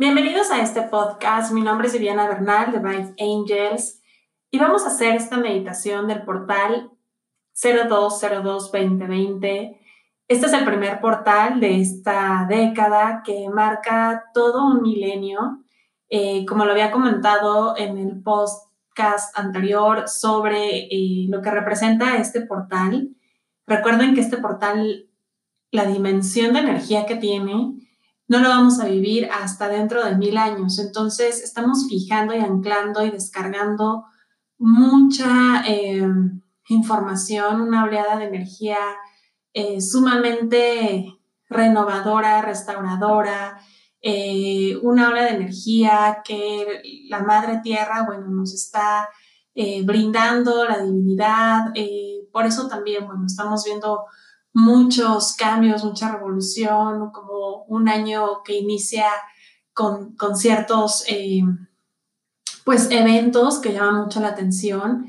[0.00, 1.52] Bienvenidos a este podcast.
[1.52, 4.00] Mi nombre es Viviana Bernal de Bright Angels
[4.50, 6.90] y vamos a hacer esta meditación del portal
[7.54, 9.78] 0202-2020.
[10.26, 15.58] Este es el primer portal de esta década que marca todo un milenio.
[16.08, 22.40] Eh, como lo había comentado en el podcast anterior sobre eh, lo que representa este
[22.40, 23.10] portal,
[23.66, 25.10] recuerden que este portal,
[25.70, 27.74] la dimensión de energía que tiene,
[28.30, 30.78] no lo vamos a vivir hasta dentro de mil años.
[30.78, 34.04] Entonces, estamos fijando y anclando y descargando
[34.56, 36.06] mucha eh,
[36.68, 38.78] información, una oleada de energía
[39.52, 41.06] eh, sumamente
[41.48, 43.58] renovadora, restauradora,
[44.00, 49.08] eh, una ola de energía que la Madre Tierra, bueno, nos está
[49.84, 51.72] brindando, la divinidad.
[52.32, 54.04] por eso también, bueno, estamos viendo
[54.52, 59.06] muchos cambios, mucha revolución, como un año que inicia
[59.72, 61.42] con, ciertos eh,
[62.64, 65.06] pues eventos que llaman mucho la atención.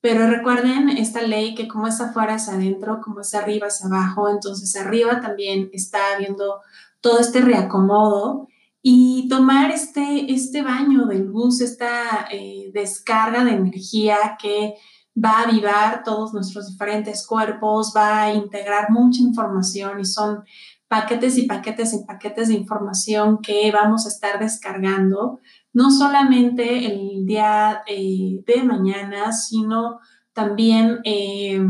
[0.00, 4.28] Pero recuerden esta ley que como es afuera es adentro, como es arriba es abajo,
[4.28, 6.60] entonces arriba también está habiendo
[7.00, 8.48] todo este reacomodo
[8.82, 14.74] y tomar este, este baño de luz, esta eh, descarga de energía que
[15.22, 20.44] va a avivar todos nuestros diferentes cuerpos, va a integrar mucha información y son
[20.88, 25.40] paquetes y paquetes y paquetes de información que vamos a estar descargando,
[25.72, 30.00] no solamente el día eh, de mañana, sino
[30.32, 31.60] también eh,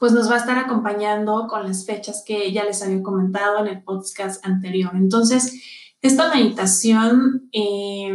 [0.00, 3.68] pues nos va a estar acompañando con las fechas que ya les había comentado en
[3.68, 4.92] el podcast anterior.
[4.94, 8.14] Entonces, esta meditación eh,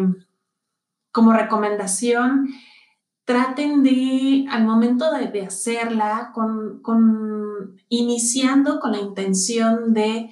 [1.11, 2.49] como recomendación
[3.25, 10.29] traten de, al momento de, hacerla, con, con, iniciando con la intención de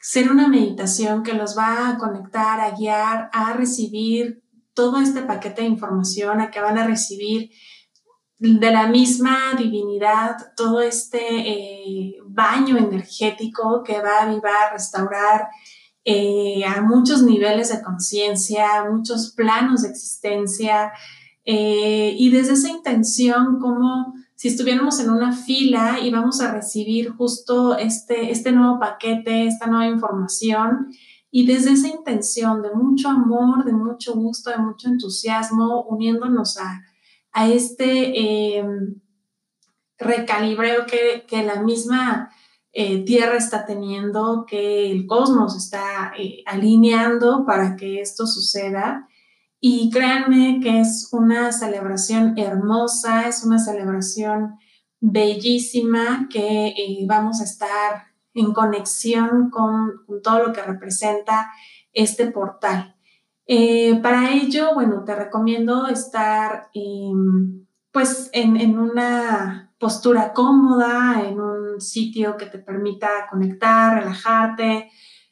[0.00, 4.42] ser una meditación que los va a conectar, a guiar, a recibir
[4.74, 7.50] todo este paquete de información, a que van a recibir
[8.38, 15.48] de la misma divinidad todo este eh, baño energético que va a avivar, restaurar
[16.04, 20.92] eh, a muchos niveles de conciencia, muchos planos de existencia,
[21.50, 27.08] eh, y desde esa intención, como si estuviéramos en una fila y vamos a recibir
[27.12, 30.88] justo este, este nuevo paquete, esta nueva información,
[31.30, 36.82] y desde esa intención de mucho amor, de mucho gusto, de mucho entusiasmo, uniéndonos a,
[37.32, 38.66] a este eh,
[39.96, 42.30] recalibreo que, que, la misma
[42.74, 46.12] eh, Tierra está teniendo, que el cosmos está
[46.44, 49.08] alineando para que esto suceda.
[49.60, 54.58] Y créanme que es una celebración hermosa, es una celebración
[55.00, 58.04] bellísima que eh, vamos a estar
[58.34, 61.50] en conexión con, todo lo que representa
[61.92, 62.94] este portal.
[63.46, 71.80] Eh, para ello, bueno, te recomiendo estar em, pues en, una postura cómoda, en un
[71.80, 74.90] sitio que te permita conectar, relajarte,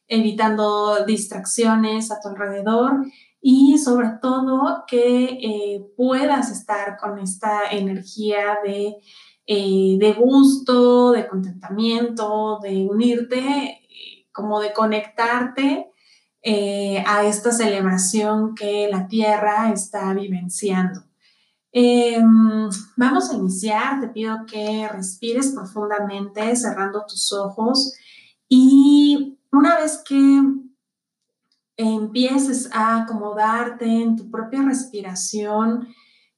[0.08, 3.04] evitando distracciones a tu alrededor
[3.48, 8.96] y sobre todo que eh, puedas estar con esta energía de,
[9.46, 13.82] eh, de gusto, de contentamiento, de unirte,
[14.32, 15.92] como de conectarte
[16.42, 21.04] eh, a esta celebración que la Tierra está vivenciando.
[22.96, 27.94] Vamos a iniciar, te pido que respires profundamente cerrando tus ojos
[28.48, 30.42] y una vez que
[32.16, 35.86] empieces a acomodarte en tu propia respiración,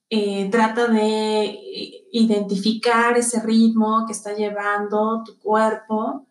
[0.09, 1.57] eh, trata de
[2.11, 6.27] identificar ese ritmo que está llevando tu cuerpo.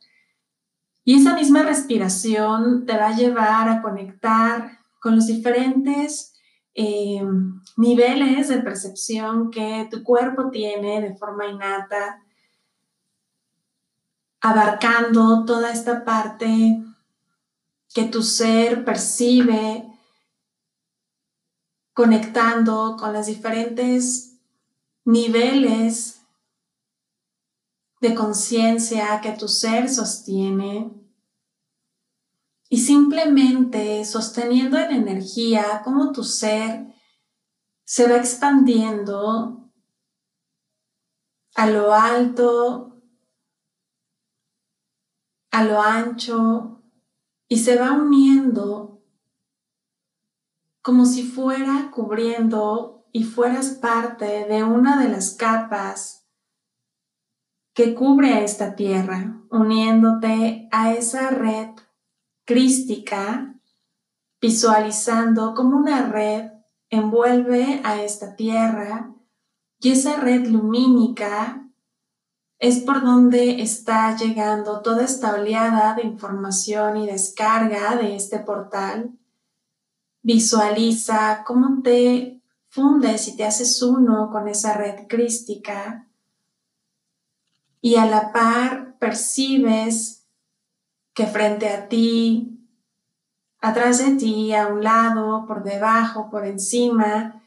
[1.02, 6.34] Y esa misma respiración te va a llevar a conectar con los diferentes
[6.74, 7.22] eh,
[7.78, 12.22] niveles de percepción que tu cuerpo tiene de forma innata,
[14.42, 16.82] abarcando toda esta parte
[17.94, 19.84] que tu ser percibe
[21.94, 24.38] conectando con los diferentes
[25.04, 26.20] niveles
[28.00, 30.92] de conciencia que tu ser sostiene.
[32.70, 36.86] Y simplemente sosteniendo en energía cómo tu ser
[37.84, 39.72] se va expandiendo
[41.54, 43.02] a lo alto,
[45.50, 46.77] a lo ancho,
[47.48, 49.02] y se va uniendo
[50.82, 56.26] como si fuera cubriendo y fueras parte de una de las capas
[57.74, 61.70] que cubre a esta tierra, uniéndote a esa red
[62.44, 63.54] crística
[64.40, 66.50] visualizando como una red
[66.90, 69.14] envuelve a esta tierra
[69.80, 71.67] y esa red lumínica
[72.58, 79.10] es por donde está llegando toda esta oleada de información y descarga de este portal.
[80.22, 86.06] Visualiza cómo te fundes y te haces uno con esa red crística
[87.80, 90.26] y a la par percibes
[91.14, 92.58] que frente a ti,
[93.60, 97.42] atrás de ti, a un lado, por debajo, por encima,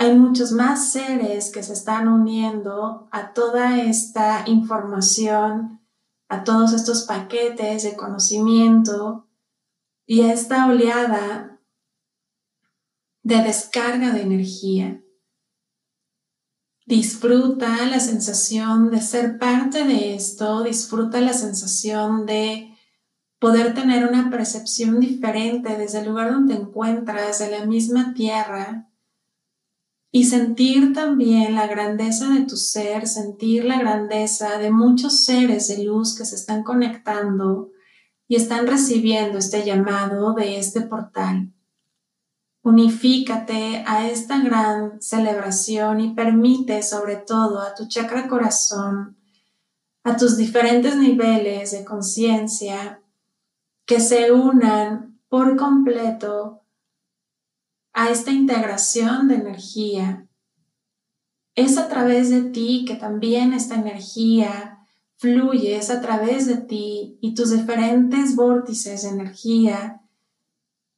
[0.00, 5.80] hay muchos más seres que se están uniendo a toda esta información,
[6.28, 9.28] a todos estos paquetes de conocimiento
[10.06, 11.60] y a esta oleada
[13.24, 15.02] de descarga de energía.
[16.86, 22.72] Disfruta la sensación de ser parte de esto, disfruta la sensación de
[23.40, 28.87] poder tener una percepción diferente desde el lugar donde te encuentras, de la misma tierra,
[30.18, 35.84] y sentir también la grandeza de tu ser, sentir la grandeza de muchos seres de
[35.84, 37.70] luz que se están conectando
[38.26, 41.52] y están recibiendo este llamado de este portal.
[42.62, 49.16] Unifícate a esta gran celebración y permite sobre todo a tu chakra corazón,
[50.02, 53.00] a tus diferentes niveles de conciencia,
[53.86, 56.62] que se unan por completo
[57.98, 60.28] a esta integración de energía.
[61.56, 64.78] Es a través de ti que también esta energía
[65.16, 70.00] fluye, es a través de ti y tus diferentes vórtices de energía,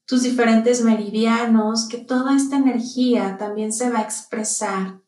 [0.04, 5.00] tus diferentes meridianos, que toda esta energía también se va a expresar.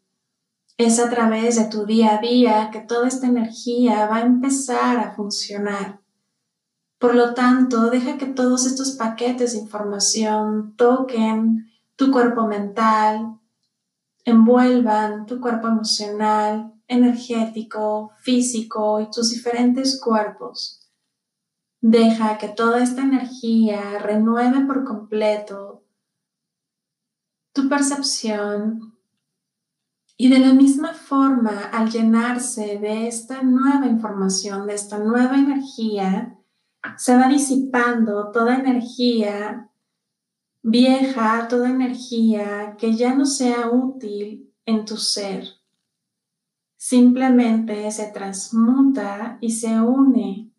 [0.79, 4.99] Es a través de tu día a día que toda esta energía va a empezar
[4.99, 6.01] a funcionar.
[6.99, 13.39] Por lo tanto, deja que todos estos paquetes de información toquen tu cuerpo mental,
[14.25, 20.91] envuelvan tu cuerpo emocional, energético, físico y tus diferentes cuerpos.
[21.81, 25.85] Deja que toda esta energía renueve por completo
[27.53, 28.97] tu percepción
[30.17, 36.39] y de la misma forma al llenarse de esta nueva información, de esta nueva energía,
[36.97, 39.72] se va disipando toda energía
[40.63, 45.45] vieja toda energía que ya no sea útil en tu ser.
[46.77, 50.53] Simplemente se transmuta y se une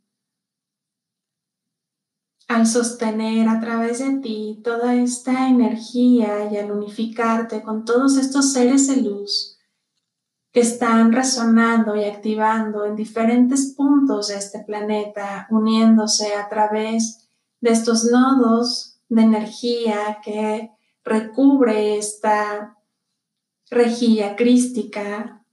[2.48, 8.54] al sostener a través de ti toda esta energía y al unificarte con todos estos
[8.54, 9.58] seres de luz
[10.52, 17.28] que están resonando y activando en diferentes puntos de este planeta, uniéndose a través
[17.60, 20.71] de estos nodos de energía que
[21.04, 22.77] recubre esta
[23.69, 25.44] rejilla crística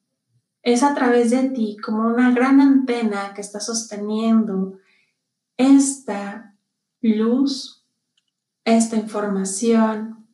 [0.63, 4.79] es a través de ti como una gran antena que está sosteniendo
[5.57, 6.57] esta
[7.01, 7.87] luz,
[8.65, 10.27] esta información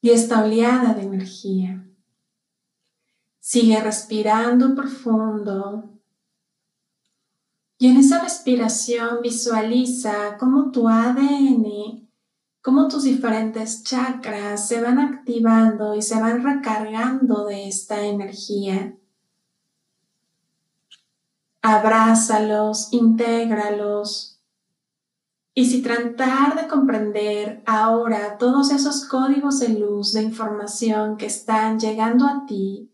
[0.00, 1.84] y esta oleada de energía.
[3.40, 5.97] Sigue respirando profundo
[7.78, 12.08] y en esa respiración visualiza cómo tu ADN,
[12.60, 18.96] cómo tus diferentes chakras se van activando y se van recargando de esta energía.
[21.62, 24.40] Abrázalos, intégralos.
[25.54, 31.78] Y si tratar de comprender ahora todos esos códigos de luz, de información que están
[31.78, 32.92] llegando a ti,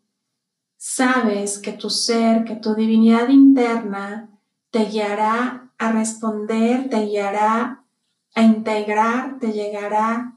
[0.76, 4.33] sabes que tu ser, que tu divinidad interna
[4.74, 7.84] te guiará a responder, te guiará
[8.34, 10.36] a integrar, te llegará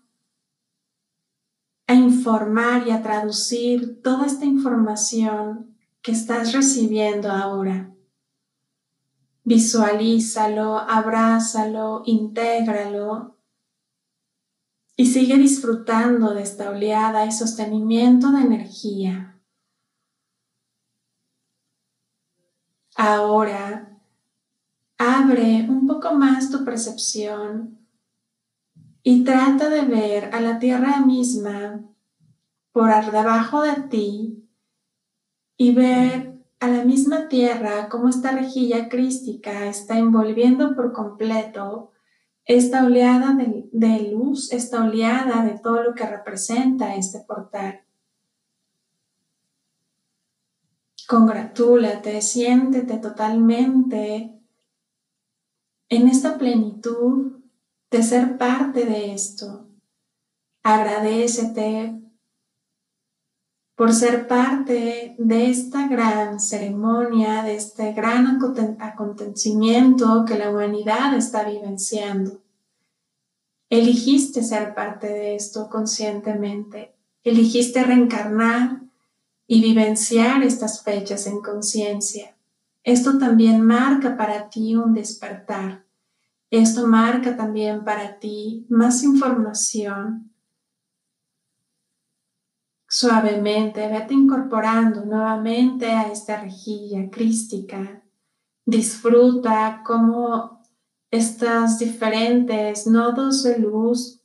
[1.88, 7.96] a informar y a traducir toda esta información que estás recibiendo ahora.
[9.44, 13.40] Visualízalo, abrázalo, intégralo
[14.96, 19.42] y sigue disfrutando de esta oleada y sostenimiento de energía.
[22.96, 23.87] Ahora
[24.98, 27.78] Abre un poco más tu percepción
[29.04, 31.84] y trata de ver a la tierra misma
[32.72, 34.50] por debajo de ti
[35.56, 41.92] y ver a la misma tierra como esta rejilla crística está envolviendo por completo
[42.46, 47.82] esta oleada de, de, luz, esta oleada de todo lo que representa este portal.
[51.08, 54.37] Congratúlate, siéntete totalmente
[55.90, 57.38] en esta plenitud
[57.92, 59.68] de ser parte de esto.
[60.64, 62.02] Agradecete
[63.76, 68.40] por ser parte de esta gran ceremonia, de este gran
[68.80, 72.42] acontecimiento que la humanidad está vivenciando.
[73.70, 76.96] Eligiste ser parte de esto conscientemente.
[77.24, 78.82] Eligiste reencarnar
[79.46, 82.37] y vivenciar estas fechas en conciencia.
[82.88, 85.86] Esto también marca para ti un despertar.
[86.50, 90.34] Esto marca también para ti más información.
[92.88, 98.06] Suavemente vete incorporando nuevamente a esta rejilla crística.
[98.66, 100.64] Disfruta cómo
[101.12, 104.24] estas diferentes nodos de luz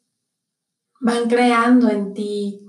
[1.01, 2.65] van creando en ti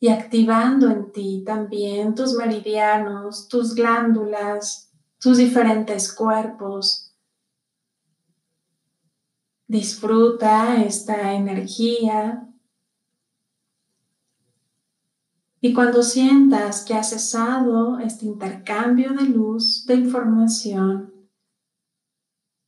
[0.00, 4.87] y activando en ti también tus meridianos, tus glándulas,
[5.18, 7.12] tus diferentes cuerpos.
[9.66, 12.48] Disfruta esta energía.
[15.60, 21.18] Y cuando sientas que ha cesado este intercambio de luz, de información,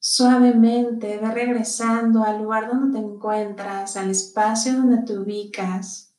[0.02, 6.16] Suavemente ve regresando al lugar donde te encuentras, al espacio donde te ubicas,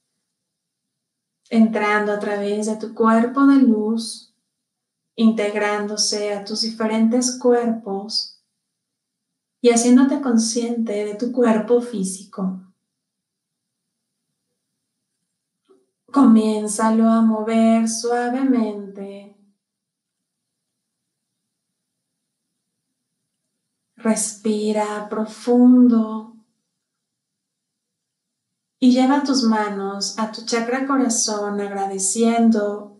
[1.49, 4.30] entrando a través de tu cuerpo de luz,
[5.15, 8.41] integrándose a tus diferentes cuerpos
[9.61, 12.61] y haciéndote consciente de tu cuerpo físico.
[16.11, 19.31] Comiénzalo a mover suavemente
[24.03, 26.33] Respira profundo
[28.79, 32.90] y lleva tus manos a tu chakra corazón agradeciendo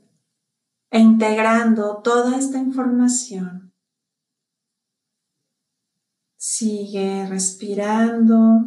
[0.91, 3.73] e integrando toda esta información.
[6.35, 8.65] Sigue respirando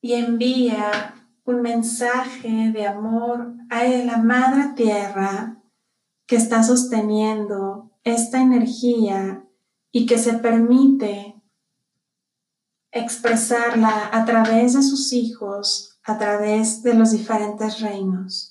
[0.00, 1.14] y envía
[1.44, 5.62] un mensaje de amor a la Madre Tierra
[6.26, 9.44] que está sosteniendo esta energía
[9.92, 11.40] y que se permite
[12.92, 18.49] expresarla a través de sus hijos, a través de los diferentes reinos.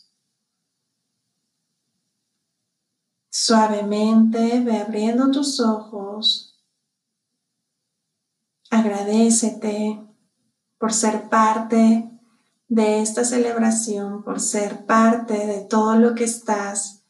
[3.42, 6.62] Suavemente ve abriendo tus ojos.
[8.70, 9.98] Agradecete
[10.78, 12.12] por ser parte
[12.68, 17.06] de esta celebración, por ser parte de todo lo que estás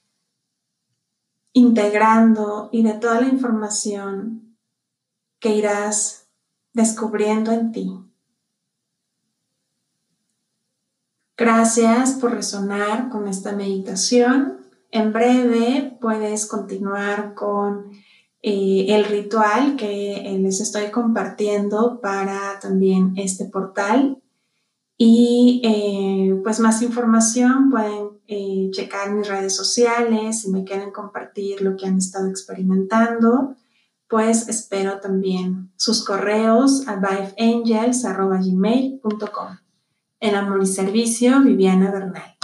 [1.51, 4.55] integrando y de toda la información
[5.39, 6.27] que irás
[6.73, 7.99] descubriendo en ti.
[11.35, 14.58] Gracias por resonar con esta meditación.
[14.91, 17.91] En breve puedes continuar con
[18.41, 24.19] eh, el ritual que les estoy compartiendo para también este portal.
[24.97, 31.61] Y eh, pues más información pueden eh, checar mis redes sociales, si me quieren compartir
[31.61, 33.55] lo que han estado experimentando,
[34.09, 39.57] pues espero también sus correos a vibeangels.gmail.com.
[40.19, 42.35] En amor y servicio, Viviana Bernal.